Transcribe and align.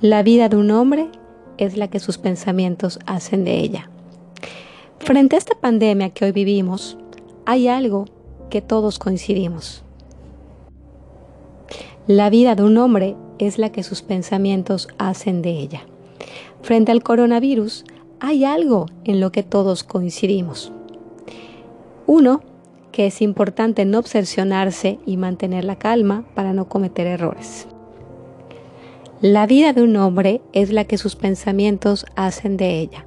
La 0.00 0.22
vida 0.22 0.48
de 0.48 0.56
un 0.56 0.70
hombre 0.70 1.08
es 1.56 1.76
la 1.76 1.88
que 1.88 1.98
sus 1.98 2.18
pensamientos 2.18 3.00
hacen 3.04 3.42
de 3.42 3.58
ella. 3.58 3.90
Frente 5.00 5.34
a 5.34 5.40
esta 5.40 5.56
pandemia 5.56 6.10
que 6.10 6.24
hoy 6.24 6.30
vivimos, 6.30 6.96
hay 7.46 7.66
algo 7.66 8.04
que 8.48 8.62
todos 8.62 9.00
coincidimos. 9.00 9.82
La 12.06 12.30
vida 12.30 12.54
de 12.54 12.62
un 12.62 12.76
hombre 12.76 13.16
es 13.40 13.58
la 13.58 13.72
que 13.72 13.82
sus 13.82 14.02
pensamientos 14.02 14.86
hacen 14.98 15.42
de 15.42 15.50
ella. 15.50 15.80
Frente 16.62 16.92
al 16.92 17.02
coronavirus, 17.02 17.84
hay 18.20 18.44
algo 18.44 18.86
en 19.02 19.18
lo 19.18 19.32
que 19.32 19.42
todos 19.42 19.82
coincidimos. 19.82 20.70
Uno, 22.06 22.42
que 22.92 23.08
es 23.08 23.20
importante 23.20 23.84
no 23.84 23.98
obsesionarse 23.98 25.00
y 25.06 25.16
mantener 25.16 25.64
la 25.64 25.74
calma 25.74 26.24
para 26.36 26.52
no 26.52 26.68
cometer 26.68 27.08
errores. 27.08 27.66
La 29.20 29.48
vida 29.48 29.72
de 29.72 29.82
un 29.82 29.96
hombre 29.96 30.42
es 30.52 30.70
la 30.70 30.84
que 30.84 30.96
sus 30.96 31.16
pensamientos 31.16 32.06
hacen 32.14 32.56
de 32.56 32.78
ella. 32.78 33.04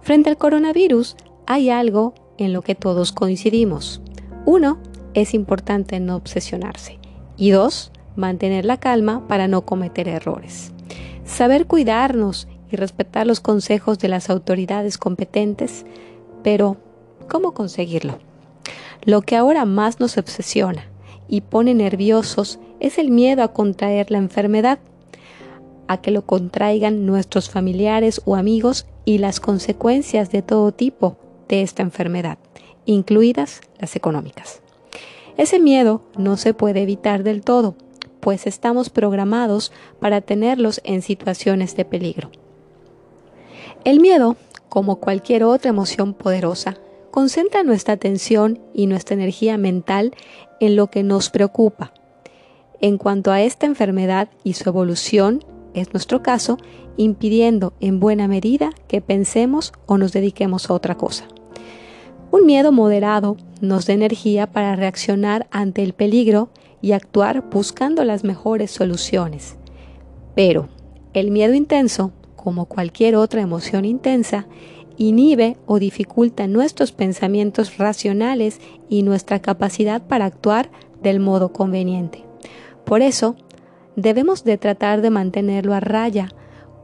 Frente 0.00 0.30
al 0.30 0.38
coronavirus 0.38 1.14
hay 1.46 1.68
algo 1.68 2.14
en 2.38 2.54
lo 2.54 2.62
que 2.62 2.74
todos 2.74 3.12
coincidimos. 3.12 4.00
Uno, 4.46 4.78
es 5.12 5.34
importante 5.34 6.00
no 6.00 6.16
obsesionarse. 6.16 6.98
Y 7.36 7.50
dos, 7.50 7.92
mantener 8.16 8.64
la 8.64 8.78
calma 8.78 9.28
para 9.28 9.46
no 9.46 9.66
cometer 9.66 10.08
errores. 10.08 10.72
Saber 11.26 11.66
cuidarnos 11.66 12.48
y 12.70 12.76
respetar 12.76 13.26
los 13.26 13.40
consejos 13.40 13.98
de 13.98 14.08
las 14.08 14.30
autoridades 14.30 14.96
competentes, 14.96 15.84
pero 16.42 16.78
¿cómo 17.28 17.52
conseguirlo? 17.52 18.18
Lo 19.04 19.20
que 19.20 19.36
ahora 19.36 19.66
más 19.66 20.00
nos 20.00 20.16
obsesiona 20.16 20.86
y 21.28 21.42
pone 21.42 21.74
nerviosos 21.74 22.58
es 22.80 22.96
el 22.96 23.10
miedo 23.10 23.42
a 23.42 23.52
contraer 23.52 24.10
la 24.10 24.16
enfermedad 24.16 24.78
a 25.92 26.00
que 26.00 26.10
lo 26.10 26.22
contraigan 26.22 27.04
nuestros 27.04 27.50
familiares 27.50 28.22
o 28.24 28.34
amigos 28.34 28.86
y 29.04 29.18
las 29.18 29.40
consecuencias 29.40 30.30
de 30.30 30.40
todo 30.40 30.72
tipo 30.72 31.18
de 31.48 31.60
esta 31.60 31.82
enfermedad, 31.82 32.38
incluidas 32.86 33.60
las 33.78 33.94
económicas. 33.94 34.62
Ese 35.36 35.58
miedo 35.58 36.02
no 36.16 36.38
se 36.38 36.54
puede 36.54 36.82
evitar 36.82 37.24
del 37.24 37.42
todo, 37.42 37.74
pues 38.20 38.46
estamos 38.46 38.88
programados 38.88 39.70
para 40.00 40.22
tenerlos 40.22 40.80
en 40.84 41.02
situaciones 41.02 41.76
de 41.76 41.84
peligro. 41.84 42.30
El 43.84 44.00
miedo, 44.00 44.36
como 44.70 44.96
cualquier 44.96 45.44
otra 45.44 45.70
emoción 45.70 46.14
poderosa, 46.14 46.78
concentra 47.10 47.64
nuestra 47.64 47.94
atención 47.94 48.60
y 48.72 48.86
nuestra 48.86 49.14
energía 49.14 49.58
mental 49.58 50.14
en 50.58 50.76
lo 50.76 50.86
que 50.86 51.02
nos 51.02 51.28
preocupa. 51.28 51.92
En 52.80 52.96
cuanto 52.96 53.30
a 53.30 53.42
esta 53.42 53.66
enfermedad 53.66 54.28
y 54.42 54.54
su 54.54 54.68
evolución, 54.68 55.44
es 55.74 55.92
nuestro 55.92 56.22
caso, 56.22 56.58
impidiendo 56.96 57.72
en 57.80 58.00
buena 58.00 58.28
medida 58.28 58.70
que 58.88 59.00
pensemos 59.00 59.72
o 59.86 59.98
nos 59.98 60.12
dediquemos 60.12 60.68
a 60.68 60.74
otra 60.74 60.96
cosa. 60.96 61.26
Un 62.30 62.46
miedo 62.46 62.72
moderado 62.72 63.36
nos 63.60 63.86
da 63.86 63.92
energía 63.92 64.50
para 64.50 64.74
reaccionar 64.76 65.46
ante 65.50 65.82
el 65.82 65.92
peligro 65.92 66.50
y 66.80 66.92
actuar 66.92 67.48
buscando 67.50 68.04
las 68.04 68.24
mejores 68.24 68.70
soluciones. 68.70 69.56
Pero 70.34 70.68
el 71.12 71.30
miedo 71.30 71.54
intenso, 71.54 72.12
como 72.36 72.66
cualquier 72.66 73.16
otra 73.16 73.42
emoción 73.42 73.84
intensa, 73.84 74.46
inhibe 74.96 75.56
o 75.66 75.78
dificulta 75.78 76.46
nuestros 76.46 76.92
pensamientos 76.92 77.78
racionales 77.78 78.60
y 78.88 79.02
nuestra 79.02 79.40
capacidad 79.40 80.02
para 80.02 80.24
actuar 80.26 80.70
del 81.02 81.20
modo 81.20 81.52
conveniente. 81.52 82.24
Por 82.84 83.02
eso, 83.02 83.36
debemos 83.96 84.44
de 84.44 84.58
tratar 84.58 85.00
de 85.02 85.10
mantenerlo 85.10 85.74
a 85.74 85.80
raya 85.80 86.28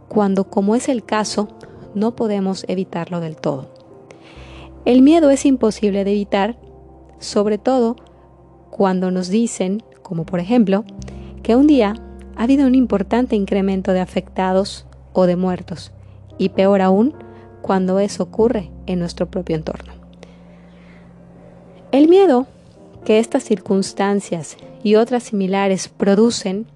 cuando, 0.08 0.44
como 0.44 0.74
es 0.74 0.88
el 0.88 1.04
caso, 1.04 1.48
no 1.94 2.14
podemos 2.16 2.64
evitarlo 2.68 3.20
del 3.20 3.36
todo. 3.36 3.68
El 4.84 5.02
miedo 5.02 5.30
es 5.30 5.44
imposible 5.44 6.04
de 6.04 6.12
evitar, 6.12 6.56
sobre 7.18 7.58
todo 7.58 7.96
cuando 8.70 9.10
nos 9.10 9.28
dicen, 9.28 9.82
como 10.02 10.24
por 10.24 10.40
ejemplo, 10.40 10.84
que 11.42 11.56
un 11.56 11.66
día 11.66 11.94
ha 12.36 12.42
habido 12.44 12.66
un 12.66 12.74
importante 12.74 13.36
incremento 13.36 13.92
de 13.92 14.00
afectados 14.00 14.86
o 15.12 15.26
de 15.26 15.36
muertos, 15.36 15.92
y 16.38 16.50
peor 16.50 16.80
aún, 16.80 17.14
cuando 17.60 17.98
eso 17.98 18.22
ocurre 18.22 18.70
en 18.86 19.00
nuestro 19.00 19.26
propio 19.30 19.56
entorno. 19.56 19.92
El 21.90 22.08
miedo 22.08 22.46
que 23.04 23.18
estas 23.18 23.42
circunstancias 23.42 24.56
y 24.82 24.94
otras 24.94 25.24
similares 25.24 25.88
producen 25.88 26.66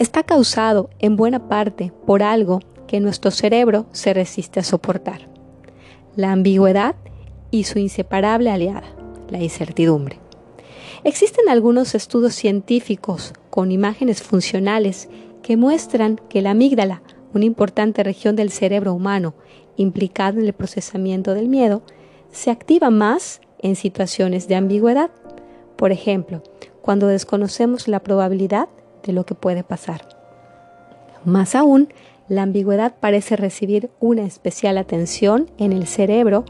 está 0.00 0.22
causado 0.22 0.88
en 0.98 1.14
buena 1.14 1.46
parte 1.46 1.92
por 2.06 2.22
algo 2.22 2.60
que 2.88 3.00
nuestro 3.00 3.30
cerebro 3.30 3.84
se 3.92 4.14
resiste 4.14 4.58
a 4.58 4.64
soportar, 4.64 5.28
la 6.16 6.32
ambigüedad 6.32 6.96
y 7.50 7.64
su 7.64 7.78
inseparable 7.78 8.50
aliada, 8.50 8.94
la 9.28 9.42
incertidumbre. 9.42 10.18
Existen 11.04 11.50
algunos 11.50 11.94
estudios 11.94 12.34
científicos 12.34 13.34
con 13.50 13.72
imágenes 13.72 14.22
funcionales 14.22 15.10
que 15.42 15.58
muestran 15.58 16.18
que 16.30 16.40
la 16.40 16.52
amígdala, 16.52 17.02
una 17.34 17.44
importante 17.44 18.02
región 18.02 18.36
del 18.36 18.50
cerebro 18.50 18.94
humano 18.94 19.34
implicada 19.76 20.40
en 20.40 20.46
el 20.46 20.54
procesamiento 20.54 21.34
del 21.34 21.48
miedo, 21.48 21.82
se 22.32 22.50
activa 22.50 22.88
más 22.88 23.42
en 23.58 23.76
situaciones 23.76 24.48
de 24.48 24.56
ambigüedad. 24.56 25.10
Por 25.76 25.92
ejemplo, 25.92 26.42
cuando 26.80 27.06
desconocemos 27.06 27.86
la 27.86 28.00
probabilidad 28.00 28.70
de 29.02 29.12
lo 29.12 29.24
que 29.24 29.34
puede 29.34 29.64
pasar. 29.64 30.02
Más 31.24 31.54
aún, 31.54 31.88
la 32.28 32.42
ambigüedad 32.42 32.94
parece 32.98 33.36
recibir 33.36 33.90
una 34.00 34.22
especial 34.22 34.78
atención 34.78 35.50
en 35.58 35.72
el 35.72 35.86
cerebro, 35.86 36.44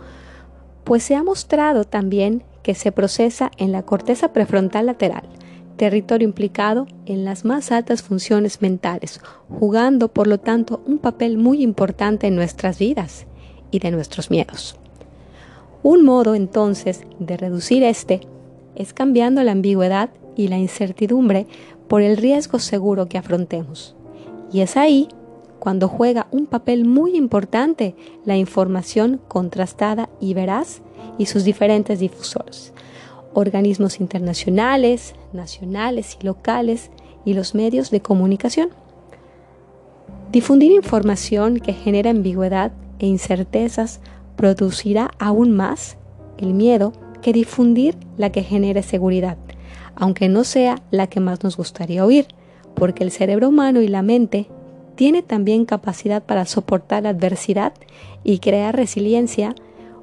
pues 0.84 1.02
se 1.02 1.14
ha 1.14 1.22
mostrado 1.22 1.84
también 1.84 2.44
que 2.62 2.74
se 2.74 2.92
procesa 2.92 3.50
en 3.56 3.72
la 3.72 3.82
corteza 3.82 4.32
prefrontal 4.32 4.86
lateral, 4.86 5.22
territorio 5.76 6.28
implicado 6.28 6.86
en 7.06 7.24
las 7.24 7.44
más 7.44 7.72
altas 7.72 8.02
funciones 8.02 8.60
mentales, 8.60 9.20
jugando 9.48 10.08
por 10.08 10.26
lo 10.26 10.38
tanto 10.38 10.82
un 10.86 10.98
papel 10.98 11.38
muy 11.38 11.62
importante 11.62 12.26
en 12.26 12.36
nuestras 12.36 12.78
vidas 12.78 13.26
y 13.70 13.78
de 13.78 13.90
nuestros 13.90 14.30
miedos. 14.30 14.78
Un 15.82 16.04
modo 16.04 16.34
entonces 16.34 17.04
de 17.18 17.38
reducir 17.38 17.82
este 17.82 18.20
es 18.74 18.92
cambiando 18.92 19.42
la 19.42 19.52
ambigüedad 19.52 20.10
y 20.36 20.48
la 20.48 20.58
incertidumbre 20.58 21.46
por 21.90 22.02
el 22.02 22.16
riesgo 22.16 22.60
seguro 22.60 23.08
que 23.08 23.18
afrontemos. 23.18 23.96
Y 24.52 24.60
es 24.60 24.76
ahí 24.76 25.08
cuando 25.58 25.88
juega 25.88 26.28
un 26.30 26.46
papel 26.46 26.84
muy 26.84 27.16
importante 27.16 27.96
la 28.24 28.36
información 28.36 29.20
contrastada 29.26 30.08
y 30.20 30.32
veraz 30.32 30.82
y 31.18 31.26
sus 31.26 31.42
diferentes 31.42 31.98
difusores, 31.98 32.72
organismos 33.34 33.98
internacionales, 33.98 35.16
nacionales 35.32 36.16
y 36.20 36.26
locales 36.26 36.92
y 37.24 37.34
los 37.34 37.56
medios 37.56 37.90
de 37.90 38.00
comunicación. 38.00 38.68
Difundir 40.30 40.70
información 40.70 41.58
que 41.58 41.72
genera 41.72 42.10
ambigüedad 42.10 42.70
e 43.00 43.08
incertezas 43.08 43.98
producirá 44.36 45.10
aún 45.18 45.50
más 45.50 45.96
el 46.38 46.54
miedo 46.54 46.92
que 47.20 47.32
difundir 47.32 47.96
la 48.16 48.30
que 48.30 48.44
genere 48.44 48.84
seguridad 48.84 49.36
aunque 50.00 50.28
no 50.30 50.44
sea 50.44 50.82
la 50.90 51.06
que 51.06 51.20
más 51.20 51.44
nos 51.44 51.58
gustaría 51.58 52.04
oír, 52.04 52.26
porque 52.74 53.04
el 53.04 53.12
cerebro 53.12 53.50
humano 53.50 53.82
y 53.82 53.88
la 53.88 54.00
mente 54.02 54.48
tiene 54.96 55.22
también 55.22 55.66
capacidad 55.66 56.22
para 56.22 56.46
soportar 56.46 57.02
la 57.02 57.10
adversidad 57.10 57.74
y 58.24 58.38
crear 58.38 58.74
resiliencia, 58.74 59.54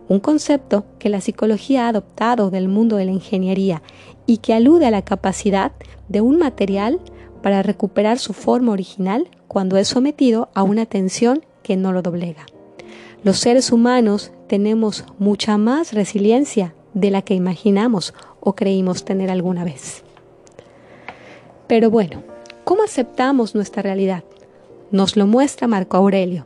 un 0.08 0.20
concepto 0.20 0.86
que 1.00 1.10
la 1.10 1.20
psicología 1.20 1.86
ha 1.86 1.90
adoptado 1.90 2.52
del 2.52 2.68
mundo 2.68 2.96
de 2.96 3.06
la 3.06 3.12
ingeniería 3.12 3.82
y 4.28 4.38
que 4.38 4.54
alude 4.54 4.86
a 4.86 4.92
la 4.92 5.02
capacidad 5.02 5.72
de 6.10 6.22
un 6.22 6.38
material 6.38 7.00
para 7.42 7.64
recuperar 7.64 8.20
su 8.20 8.34
forma 8.34 8.74
original 8.74 9.28
cuando 9.48 9.78
es 9.78 9.88
sometido 9.88 10.50
a 10.54 10.62
una 10.62 10.86
tensión 10.86 11.44
que 11.64 11.76
no 11.76 11.92
lo 11.92 12.04
doblega. 12.04 12.46
Los 13.24 13.40
seres 13.40 13.72
humanos 13.72 14.32
tenemos 14.48 15.06
mucha 15.18 15.58
más 15.58 15.94
resiliencia 15.94 16.76
de 16.98 17.12
la 17.12 17.22
que 17.22 17.36
imaginamos 17.36 18.14
o 18.40 18.56
creímos 18.56 19.06
tener 19.06 19.30
alguna 19.30 19.64
vez. 19.64 20.04
Pero 21.68 21.92
bueno, 21.92 22.24
¿cómo 22.64 22.84
aceptamos 22.84 23.54
nuestra 23.54 23.84
realidad? 23.84 24.24
Nos 24.90 25.16
lo 25.16 25.28
muestra 25.28 25.68
Marco 25.68 25.98
Aurelio, 25.98 26.46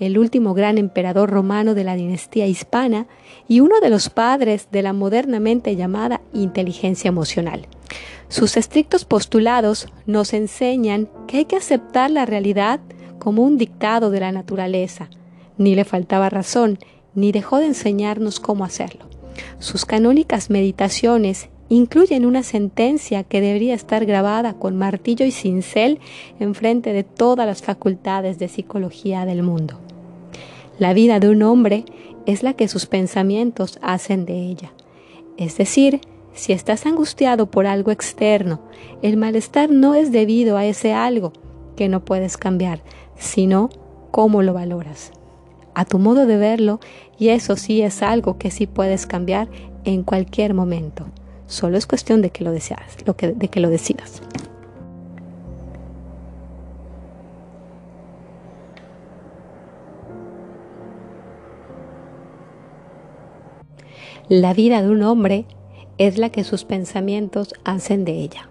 el 0.00 0.18
último 0.18 0.52
gran 0.52 0.78
emperador 0.78 1.30
romano 1.30 1.74
de 1.74 1.84
la 1.84 1.94
dinastía 1.94 2.46
hispana 2.46 3.06
y 3.46 3.60
uno 3.60 3.78
de 3.80 3.90
los 3.90 4.10
padres 4.10 4.68
de 4.72 4.82
la 4.82 4.92
modernamente 4.92 5.76
llamada 5.76 6.22
inteligencia 6.32 7.08
emocional. 7.08 7.68
Sus 8.28 8.56
estrictos 8.56 9.04
postulados 9.04 9.86
nos 10.06 10.32
enseñan 10.32 11.08
que 11.28 11.38
hay 11.38 11.44
que 11.44 11.56
aceptar 11.56 12.10
la 12.10 12.26
realidad 12.26 12.80
como 13.20 13.44
un 13.44 13.58
dictado 13.58 14.10
de 14.10 14.20
la 14.20 14.32
naturaleza. 14.32 15.08
Ni 15.56 15.76
le 15.76 15.84
faltaba 15.84 16.30
razón, 16.30 16.78
ni 17.14 17.30
dejó 17.30 17.58
de 17.58 17.66
enseñarnos 17.66 18.40
cómo 18.40 18.64
hacerlo. 18.64 19.13
Sus 19.58 19.84
canónicas 19.84 20.50
meditaciones 20.50 21.48
incluyen 21.68 22.26
una 22.26 22.42
sentencia 22.42 23.24
que 23.24 23.40
debería 23.40 23.74
estar 23.74 24.04
grabada 24.06 24.54
con 24.54 24.76
martillo 24.76 25.24
y 25.24 25.30
cincel 25.30 25.98
enfrente 26.38 26.92
de 26.92 27.04
todas 27.04 27.46
las 27.46 27.62
facultades 27.62 28.38
de 28.38 28.48
psicología 28.48 29.24
del 29.24 29.42
mundo. 29.42 29.80
La 30.78 30.92
vida 30.92 31.20
de 31.20 31.28
un 31.28 31.42
hombre 31.42 31.84
es 32.26 32.42
la 32.42 32.54
que 32.54 32.68
sus 32.68 32.86
pensamientos 32.86 33.78
hacen 33.82 34.24
de 34.26 34.34
ella. 34.34 34.72
Es 35.36 35.56
decir, 35.56 36.00
si 36.32 36.52
estás 36.52 36.84
angustiado 36.86 37.50
por 37.50 37.66
algo 37.66 37.90
externo, 37.90 38.60
el 39.02 39.16
malestar 39.16 39.70
no 39.70 39.94
es 39.94 40.10
debido 40.10 40.56
a 40.56 40.64
ese 40.64 40.92
algo 40.92 41.32
que 41.76 41.88
no 41.88 42.04
puedes 42.04 42.36
cambiar, 42.36 42.82
sino 43.16 43.70
cómo 44.10 44.42
lo 44.42 44.52
valoras. 44.52 45.12
A 45.74 45.84
tu 45.84 45.98
modo 45.98 46.26
de 46.26 46.36
verlo, 46.36 46.80
y 47.18 47.28
eso 47.28 47.56
sí 47.56 47.82
es 47.82 48.02
algo 48.02 48.38
que 48.38 48.50
sí 48.50 48.66
puedes 48.66 49.06
cambiar 49.06 49.48
en 49.84 50.02
cualquier 50.02 50.54
momento. 50.54 51.06
Solo 51.46 51.76
es 51.76 51.86
cuestión 51.86 52.22
de 52.22 52.30
que 52.30 52.44
lo 52.44 52.52
deseas, 52.52 52.96
de 53.04 53.48
que 53.48 53.60
lo 53.60 53.70
decidas. 53.70 54.22
La 64.28 64.54
vida 64.54 64.80
de 64.80 64.88
un 64.88 65.02
hombre 65.02 65.44
es 65.98 66.16
la 66.16 66.30
que 66.30 66.44
sus 66.44 66.64
pensamientos 66.64 67.52
hacen 67.64 68.06
de 68.06 68.12
ella. 68.12 68.48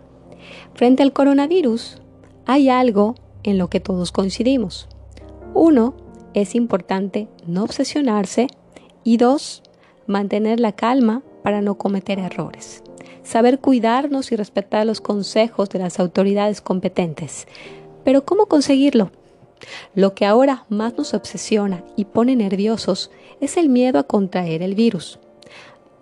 Frente 0.75 1.01
al 1.01 1.13
coronavirus, 1.13 1.99
hay 2.45 2.69
algo 2.69 3.15
en 3.41 3.57
lo 3.57 3.69
que 3.69 3.79
todos 3.79 4.11
coincidimos. 4.11 4.87
Uno, 5.55 5.95
es 6.33 6.55
importante 6.55 7.27
no 7.47 7.63
obsesionarse 7.63 8.47
y 9.03 9.17
dos, 9.17 9.63
mantener 10.07 10.59
la 10.59 10.71
calma 10.73 11.21
para 11.43 11.61
no 11.61 11.75
cometer 11.75 12.19
errores. 12.19 12.83
Saber 13.23 13.59
cuidarnos 13.59 14.31
y 14.31 14.35
respetar 14.35 14.85
los 14.85 15.01
consejos 15.01 15.69
de 15.69 15.79
las 15.79 15.99
autoridades 15.99 16.61
competentes. 16.61 17.47
Pero 18.03 18.25
¿cómo 18.25 18.47
conseguirlo? 18.47 19.11
Lo 19.95 20.13
que 20.13 20.25
ahora 20.25 20.65
más 20.69 20.97
nos 20.97 21.13
obsesiona 21.13 21.83
y 21.95 22.05
pone 22.05 22.35
nerviosos 22.35 23.11
es 23.39 23.55
el 23.55 23.69
miedo 23.69 23.99
a 23.99 24.03
contraer 24.03 24.61
el 24.61 24.75
virus 24.75 25.19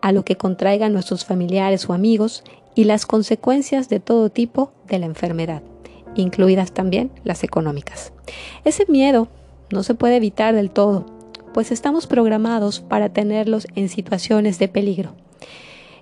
a 0.01 0.11
lo 0.11 0.25
que 0.25 0.35
contraigan 0.35 0.93
nuestros 0.93 1.25
familiares 1.25 1.89
o 1.89 1.93
amigos 1.93 2.43
y 2.75 2.85
las 2.85 3.05
consecuencias 3.05 3.89
de 3.89 3.99
todo 3.99 4.29
tipo 4.29 4.71
de 4.87 4.99
la 4.99 5.05
enfermedad, 5.05 5.61
incluidas 6.15 6.71
también 6.71 7.11
las 7.23 7.43
económicas. 7.43 8.11
Ese 8.65 8.85
miedo 8.87 9.27
no 9.71 9.83
se 9.83 9.95
puede 9.95 10.17
evitar 10.17 10.55
del 10.55 10.71
todo, 10.71 11.05
pues 11.53 11.71
estamos 11.71 12.07
programados 12.07 12.79
para 12.79 13.09
tenerlos 13.09 13.67
en 13.75 13.89
situaciones 13.89 14.59
de 14.59 14.67
peligro. 14.67 15.15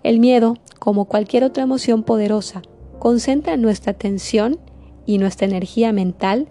El 0.03 0.19
miedo, 0.19 0.57
como 0.79 1.05
cualquier 1.05 1.43
otra 1.43 1.63
emoción 1.63 2.03
poderosa, 2.03 2.61
concentra 2.99 3.57
nuestra 3.57 3.91
atención 3.91 4.59
y 5.05 5.17
nuestra 5.17 5.47
energía 5.47 5.91
mental 5.91 6.47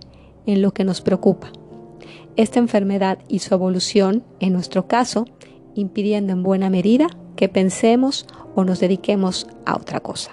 en 0.47 0.63
lo 0.63 0.73
que 0.73 0.85
nos 0.85 1.01
preocupa. 1.01 1.53
Esta 2.37 2.59
enfermedad 2.59 3.19
y 3.29 3.41
su 3.41 3.55
evolución, 3.55 4.25
en 4.41 4.53
nuestro 4.53 4.87
caso, 4.87 5.27
impidiendo 5.75 6.33
en 6.33 6.43
buena 6.43 6.71
medida 6.71 7.09
que 7.37 7.49
pensemos 7.49 8.27
o 8.55 8.65
nos 8.65 8.81
dediquemos 8.81 9.47
a 9.65 9.77
otra 9.77 10.01
cosa. 10.01 10.33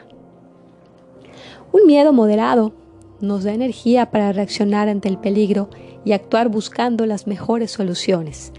Un 1.72 1.86
miedo 1.86 2.14
moderado 2.14 2.74
nos 3.22 3.44
da 3.44 3.54
energía 3.54 4.12
para 4.12 4.32
reaccionar 4.32 4.90
ante 4.90 5.10
el 5.10 5.18
peligro 5.18 5.70
y 6.04 6.12
actuar 6.12 6.50
buscando 6.50 7.06
las 7.06 7.28
mejores 7.28 7.72
soluciones. 7.72 8.52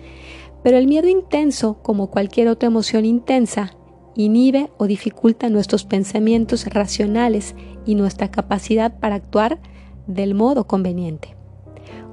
Pero 0.63 0.79
el 0.79 0.87
miedo 0.87 1.09
intenso, 1.09 1.79
como 1.83 2.11
cualquier 2.11 2.49
otra 2.49 2.67
emoción 2.67 3.05
intensa, 3.05 3.77
inhibe 4.17 4.71
o 4.79 4.87
dificulta 4.87 5.51
nuestros 5.51 5.85
pensamientos 5.85 6.67
racionales 6.67 7.55
y 7.85 7.95
nuestra 7.95 8.31
capacidad 8.31 8.99
para 8.99 9.15
actuar 9.15 9.59
del 10.07 10.35
modo 10.35 10.67
conveniente. 10.67 11.37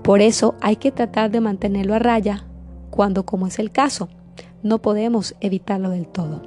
Por 0.04 0.22
eso 0.22 0.56
hay 0.62 0.76
que 0.76 0.92
tratar 0.92 1.32
de 1.32 1.40
mantenerlo 1.40 1.96
a 1.96 2.00
raya 2.00 2.46
cuando, 2.90 3.26
como 3.26 3.48
es 3.48 3.58
el 3.58 3.72
caso, 3.72 4.10
no 4.62 4.82
podemos 4.82 5.36
evitarlo 5.40 5.90
del 5.90 6.08
todo. 6.08 6.44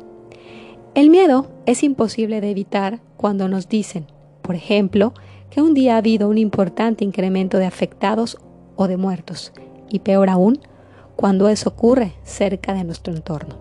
El 0.95 1.11
miedo 1.11 1.51
es 1.67 1.83
imposible 1.83 2.41
de 2.41 2.51
evitar 2.51 3.01
cuando 3.17 3.49
nos 3.49 3.69
dicen, 3.69 4.07
por 4.43 4.55
ejemplo, 4.55 5.13
que 5.51 5.63
un 5.63 5.75
día 5.75 5.95
ha 5.95 5.99
habido 5.99 6.29
un 6.29 6.39
importante 6.39 7.05
incremento 7.05 7.59
de 7.59 7.67
afectados 7.67 8.39
o 8.77 8.89
de 8.89 8.97
muertos, 8.97 9.53
y 9.89 10.01
peor 10.01 10.29
aún, 10.29 10.61
cuando 11.17 11.49
eso 11.49 11.71
ocurre 11.71 12.13
cerca 12.25 12.75
de 12.75 12.85
nuestro 12.85 13.15
entorno. 13.15 13.57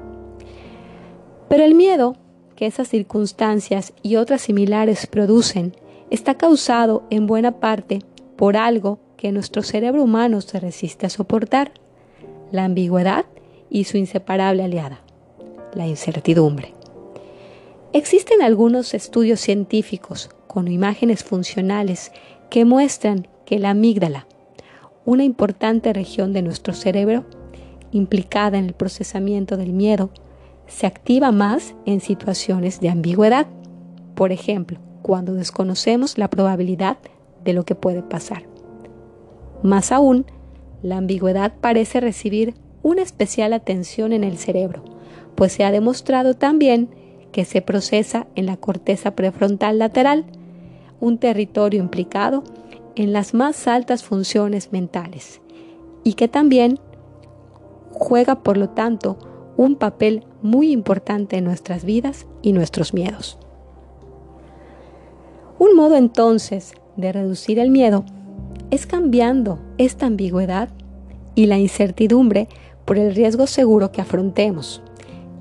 Pero 1.48 1.64
el 1.64 1.76
miedo 1.76 2.16
que 2.56 2.66
esas 2.66 2.88
circunstancias 2.88 3.94
y 4.02 4.16
otras 4.16 4.42
similares 4.42 5.08
producen 5.08 5.76
está 6.10 6.36
causado 6.36 7.04
en 7.10 7.28
buena 7.28 7.60
parte 7.60 8.00
por 8.36 8.58
algo 8.58 9.00
que 9.18 9.32
nuestro 9.32 9.64
cerebro 9.64 10.04
humano 10.04 10.42
se 10.42 10.60
resiste 10.60 11.06
a 11.06 11.10
soportar, 11.10 11.72
la 12.52 12.66
ambigüedad 12.66 13.26
y 13.70 13.86
su 13.86 13.98
inseparable 13.98 14.64
aliada, 14.64 15.02
la 15.74 15.88
incertidumbre. 15.88 16.75
Existen 17.96 18.42
algunos 18.42 18.94
estudios 18.94 19.40
científicos 19.40 20.30
con 20.48 20.68
imágenes 20.68 21.24
funcionales 21.24 22.12
que 22.50 22.66
muestran 22.66 23.30
que 23.46 23.58
la 23.58 23.70
amígdala, 23.70 24.28
una 25.06 25.24
importante 25.24 25.94
región 25.94 26.34
de 26.34 26.42
nuestro 26.42 26.74
cerebro 26.74 27.24
implicada 27.94 28.58
en 28.58 28.66
el 28.66 28.74
procesamiento 28.74 29.56
del 29.56 29.72
miedo, 29.72 30.10
se 30.68 30.88
activa 30.88 31.32
más 31.32 31.74
en 31.86 32.02
situaciones 32.02 32.82
de 32.82 32.90
ambigüedad. 32.90 33.48
Por 34.14 34.34
ejemplo, 34.34 34.78
cuando 35.02 35.34
desconocemos 35.34 36.18
la 36.18 36.30
probabilidad 36.30 36.98
de 37.46 37.54
lo 37.54 37.64
que 37.64 37.76
puede 37.76 38.04
pasar. 38.04 38.44
Más 39.64 39.94
aún, 39.94 40.26
la 40.82 40.98
ambigüedad 40.98 41.54
parece 41.62 42.02
recibir 42.02 42.56
una 42.84 43.04
especial 43.04 43.54
atención 43.54 44.12
en 44.12 44.26
el 44.26 44.38
cerebro, 44.38 44.84
pues 45.36 45.54
se 45.54 45.64
ha 45.64 45.72
demostrado 45.72 46.34
también 46.34 47.05
que 47.36 47.44
se 47.44 47.62
procesa 47.62 48.28
en 48.36 48.46
la 48.46 48.56
corteza 48.56 49.14
prefrontal 49.14 49.78
lateral, 49.78 50.24
un 51.02 51.18
territorio 51.18 51.82
implicado 51.82 52.46
en 52.96 53.12
las 53.12 53.34
más 53.34 53.68
altas 53.68 54.06
funciones 54.06 54.72
mentales, 54.72 55.42
y 56.06 56.14
que 56.14 56.30
también 56.30 56.80
juega, 57.92 58.42
por 58.42 58.56
lo 58.56 58.70
tanto, 58.70 59.18
un 59.58 59.76
papel 59.76 60.24
muy 60.42 60.72
importante 60.72 61.36
en 61.36 61.44
nuestras 61.44 61.84
vidas 61.84 62.26
y 62.42 62.54
nuestros 62.54 62.94
miedos. 62.94 63.38
Un 65.60 65.76
modo 65.76 65.98
entonces 65.98 66.72
de 66.96 67.12
reducir 67.12 67.60
el 67.60 67.70
miedo 67.70 68.06
es 68.72 68.88
cambiando 68.88 69.60
esta 69.78 70.06
ambigüedad 70.06 70.70
y 71.36 71.48
la 71.48 71.58
incertidumbre 71.58 72.48
por 72.86 72.98
el 72.98 73.14
riesgo 73.14 73.46
seguro 73.46 73.92
que 73.92 74.00
afrontemos. 74.00 74.82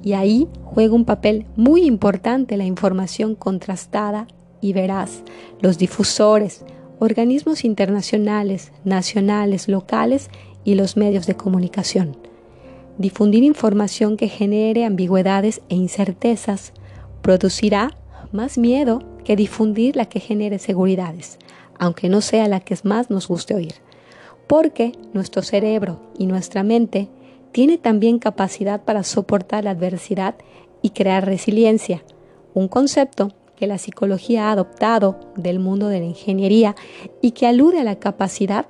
Y 0.04 0.12
ahí 0.12 0.46
juega 0.62 0.94
un 0.94 1.06
papel 1.06 1.46
muy 1.56 1.87
importante 1.87 2.58
la 2.58 2.66
información 2.66 3.34
contrastada 3.34 4.28
y 4.61 4.75
veraz, 4.75 5.23
los 5.61 5.78
difusores, 5.78 6.62
organismos 6.99 7.64
internacionales, 7.64 8.70
nacionales, 8.84 9.66
locales 9.66 10.28
y 10.62 10.75
los 10.75 10.99
medios 10.99 11.26
de 11.26 11.37
comunicación. 11.37 12.18
Difundir 12.99 13.42
información 13.44 14.18
que 14.18 14.28
genere 14.28 14.84
ambigüedades 14.84 15.62
e 15.70 15.75
incertezas 15.75 16.75
producirá 17.23 17.96
más 18.30 18.58
miedo 18.58 19.02
que 19.25 19.37
difundir 19.37 19.96
la 19.96 20.04
que 20.04 20.20
genere 20.20 20.58
seguridades, 20.58 21.38
aunque 21.78 22.11
no 22.11 22.20
sea 22.20 22.46
la 22.46 22.61
que 22.61 22.76
más 22.84 23.08
nos 23.08 23.26
guste 23.26 23.54
oír. 23.54 23.75
Porque 24.46 24.92
nuestro 25.14 25.40
cerebro 25.40 26.00
y 26.18 26.26
nuestra 26.26 26.62
mente 26.62 27.08
tiene 27.54 27.78
también 27.78 28.18
capacidad 28.18 28.82
para 28.82 29.04
soportar 29.04 29.62
la 29.62 29.70
adversidad 29.70 30.34
y 30.82 30.90
crear 30.90 31.25
resiliencia, 31.25 32.02
un 32.52 32.66
concepto 32.66 33.30
que 33.54 33.68
la 33.68 33.78
psicología 33.78 34.49
ha 34.49 34.50
adoptado 34.50 35.20
del 35.37 35.61
mundo 35.61 35.87
de 35.87 36.00
la 36.00 36.06
ingeniería 36.06 36.75
y 37.23 37.30
que 37.30 37.46
alude 37.46 37.78
a 37.78 37.84
la 37.84 38.00
capacidad 38.00 38.66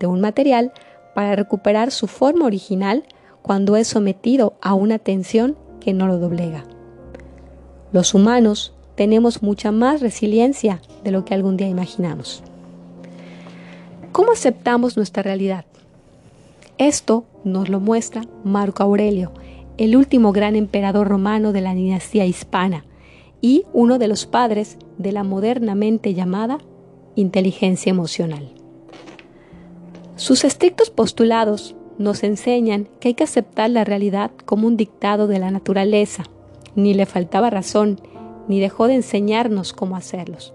de 0.00 0.08
un 0.08 0.20
material 0.20 0.72
para 1.14 1.36
recuperar 1.36 1.92
su 1.92 2.08
forma 2.08 2.46
original 2.46 3.04
cuando 3.40 3.76
es 3.76 3.86
sometido 3.86 4.54
a 4.60 4.74
una 4.74 4.98
tensión 4.98 5.56
que 5.78 5.92
no 5.92 6.08
lo 6.08 6.18
doblega. 6.18 6.64
Los 7.92 8.14
humanos 8.14 8.74
tenemos 8.96 9.44
mucha 9.44 9.70
más 9.70 10.00
resiliencia 10.00 10.82
de 11.04 11.12
lo 11.12 11.24
que 11.24 11.34
algún 11.34 11.56
día 11.56 11.68
imaginamos. 11.68 12.42
¿Cómo 14.10 14.32
aceptamos 14.32 14.96
nuestra 14.96 15.22
realidad? 15.22 15.66
Esto 16.78 17.24
nos 17.44 17.68
lo 17.68 17.78
muestra 17.78 18.22
Marco 18.42 18.82
Aurelio, 18.82 19.32
el 19.78 19.96
último 19.96 20.32
gran 20.32 20.56
emperador 20.56 21.06
romano 21.06 21.52
de 21.52 21.60
la 21.60 21.72
dinastía 21.72 22.26
hispana 22.26 22.84
y 23.40 23.64
uno 23.72 23.98
de 23.98 24.08
los 24.08 24.26
padres 24.26 24.78
de 24.98 25.12
la 25.12 25.22
modernamente 25.22 26.14
llamada 26.14 26.58
inteligencia 27.14 27.90
emocional. 27.90 28.52
Sus 30.16 30.44
estrictos 30.44 30.90
postulados 30.90 31.76
nos 31.98 32.24
enseñan 32.24 32.88
que 32.98 33.08
hay 33.08 33.14
que 33.14 33.24
aceptar 33.24 33.70
la 33.70 33.84
realidad 33.84 34.32
como 34.44 34.66
un 34.66 34.76
dictado 34.76 35.28
de 35.28 35.38
la 35.38 35.52
naturaleza, 35.52 36.24
ni 36.74 36.92
le 36.94 37.06
faltaba 37.06 37.50
razón, 37.50 38.00
ni 38.48 38.58
dejó 38.58 38.88
de 38.88 38.94
enseñarnos 38.94 39.72
cómo 39.72 39.96
hacerlos. 39.96 40.54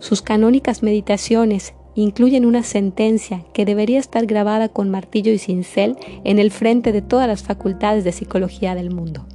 Sus 0.00 0.20
canónicas 0.20 0.82
meditaciones 0.82 1.74
incluyen 1.96 2.44
una 2.44 2.62
sentencia 2.62 3.44
que 3.52 3.64
debería 3.64 3.98
estar 3.98 4.26
grabada 4.26 4.68
con 4.68 4.90
martillo 4.90 5.32
y 5.32 5.38
cincel 5.38 5.96
en 6.24 6.38
el 6.38 6.50
frente 6.50 6.92
de 6.92 7.02
todas 7.02 7.26
las 7.26 7.42
facultades 7.42 8.04
de 8.04 8.12
psicología 8.12 8.74
del 8.74 8.94
mundo. 8.94 9.26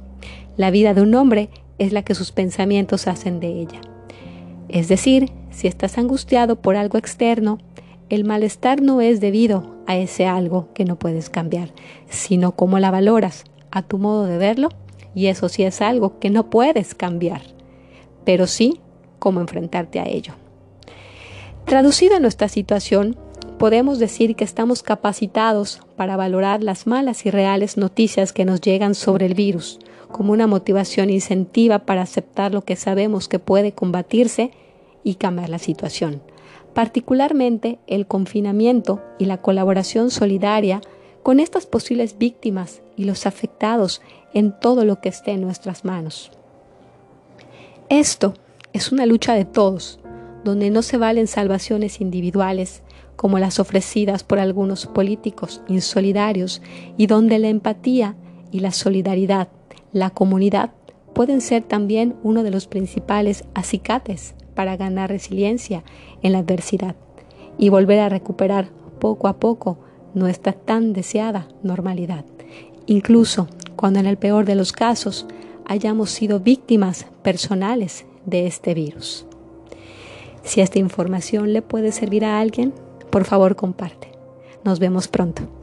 La 0.56 0.70
vida 0.70 0.94
de 0.94 1.02
un 1.02 1.14
hombre 1.14 1.50
es 1.78 1.92
la 1.92 2.02
que 2.02 2.14
sus 2.14 2.30
pensamientos 2.30 3.08
hacen 3.08 3.40
de 3.40 3.48
ella. 3.48 3.80
Es 4.68 4.88
decir, 4.88 5.32
si 5.50 5.66
estás 5.66 5.98
angustiado 5.98 6.62
por 6.62 6.76
algo 6.76 6.98
externo, 6.98 7.58
el 8.08 8.24
malestar 8.24 8.80
no 8.80 9.00
es 9.00 9.20
debido 9.20 9.76
a 9.86 9.96
ese 9.96 10.26
algo 10.26 10.68
que 10.72 10.84
no 10.84 10.96
puedes 10.96 11.30
cambiar, 11.30 11.72
sino 12.08 12.52
cómo 12.52 12.78
la 12.78 12.90
valoras, 12.90 13.44
a 13.70 13.82
tu 13.82 13.98
modo 13.98 14.26
de 14.26 14.38
verlo, 14.38 14.68
y 15.14 15.26
eso 15.26 15.48
sí 15.48 15.64
es 15.64 15.80
algo 15.80 16.18
que 16.18 16.30
no 16.30 16.48
puedes 16.48 16.94
cambiar, 16.94 17.42
pero 18.24 18.46
sí 18.46 18.80
cómo 19.18 19.40
enfrentarte 19.40 19.98
a 19.98 20.06
ello. 20.06 20.34
Traducido 21.64 22.16
a 22.16 22.20
nuestra 22.20 22.48
situación, 22.48 23.16
podemos 23.58 23.98
decir 23.98 24.36
que 24.36 24.44
estamos 24.44 24.82
capacitados 24.82 25.80
para 25.96 26.16
valorar 26.16 26.62
las 26.62 26.86
malas 26.86 27.24
y 27.24 27.30
reales 27.30 27.76
noticias 27.76 28.32
que 28.32 28.44
nos 28.44 28.60
llegan 28.60 28.94
sobre 28.94 29.26
el 29.26 29.34
virus 29.34 29.78
como 30.12 30.32
una 30.32 30.46
motivación 30.46 31.10
incentiva 31.10 31.80
para 31.80 32.02
aceptar 32.02 32.52
lo 32.52 32.62
que 32.62 32.76
sabemos 32.76 33.28
que 33.28 33.38
puede 33.38 33.72
combatirse 33.72 34.52
y 35.02 35.14
cambiar 35.14 35.48
la 35.48 35.58
situación. 35.58 36.22
Particularmente 36.74 37.78
el 37.86 38.06
confinamiento 38.06 39.02
y 39.18 39.24
la 39.24 39.38
colaboración 39.38 40.10
solidaria 40.10 40.80
con 41.22 41.40
estas 41.40 41.66
posibles 41.66 42.18
víctimas 42.18 42.82
y 42.96 43.04
los 43.04 43.26
afectados 43.26 44.02
en 44.34 44.58
todo 44.58 44.84
lo 44.84 45.00
que 45.00 45.08
esté 45.08 45.32
en 45.32 45.40
nuestras 45.40 45.84
manos. 45.84 46.30
Esto 47.88 48.34
es 48.72 48.92
una 48.92 49.06
lucha 49.06 49.34
de 49.34 49.44
todos, 49.44 49.98
donde 50.44 50.70
no 50.70 50.82
se 50.82 50.98
valen 50.98 51.26
salvaciones 51.26 52.00
individuales 52.00 52.82
como 53.16 53.38
las 53.38 53.60
ofrecidas 53.60 54.24
por 54.24 54.38
algunos 54.38 54.86
políticos 54.86 55.62
insolidarios 55.68 56.62
y 56.96 57.06
donde 57.06 57.38
la 57.38 57.48
empatía 57.48 58.16
y 58.50 58.60
la 58.60 58.72
solidaridad, 58.72 59.48
la 59.92 60.10
comunidad, 60.10 60.72
pueden 61.14 61.40
ser 61.40 61.62
también 61.62 62.16
uno 62.22 62.42
de 62.42 62.50
los 62.50 62.66
principales 62.66 63.44
acicates 63.54 64.34
para 64.54 64.76
ganar 64.76 65.10
resiliencia 65.10 65.84
en 66.22 66.32
la 66.32 66.38
adversidad 66.38 66.96
y 67.58 67.68
volver 67.68 68.00
a 68.00 68.08
recuperar 68.08 68.70
poco 68.98 69.28
a 69.28 69.38
poco 69.38 69.78
nuestra 70.14 70.52
tan 70.52 70.92
deseada 70.92 71.48
normalidad, 71.62 72.24
incluso 72.86 73.48
cuando 73.76 74.00
en 74.00 74.06
el 74.06 74.16
peor 74.16 74.44
de 74.44 74.54
los 74.54 74.72
casos 74.72 75.26
hayamos 75.66 76.10
sido 76.10 76.40
víctimas 76.40 77.06
personales 77.22 78.04
de 78.26 78.46
este 78.46 78.74
virus. 78.74 79.26
Si 80.44 80.60
esta 80.60 80.78
información 80.78 81.52
le 81.52 81.62
puede 81.62 81.92
servir 81.92 82.24
a 82.24 82.40
alguien, 82.40 82.72
por 83.10 83.24
favor 83.24 83.56
comparte. 83.56 84.08
Nos 84.64 84.78
vemos 84.78 85.08
pronto. 85.08 85.61